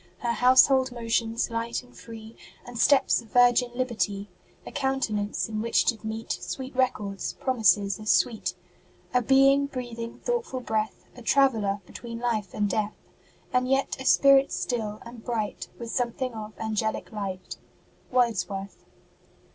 [0.17, 4.31] Her household motions, light and free, And steps of Virgin liberty;
[4.65, 8.55] A countenance in which did meet Sweet records, promises as sweet;
[9.13, 12.95] A Being breathing thoughtful breath, A traveller between life and death
[13.53, 17.57] And yet a Spirit still, and bright With something of angelic light.
[18.11, 18.83] WORDSWORTH.